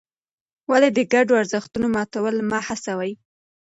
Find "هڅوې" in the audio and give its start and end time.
2.67-3.11